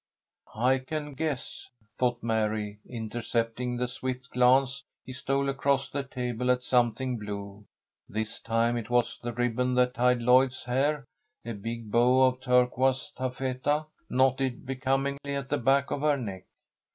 [0.55, 1.69] "I can guess,"
[1.99, 7.65] thought Mary, intercepting the swift glance he stole across the table at something blue.
[8.09, 11.05] This time it was the ribbon that tied Lloyd's hair,
[11.45, 16.45] a big bow of turquoise taffeta, knotted becomingly at the back of her neck.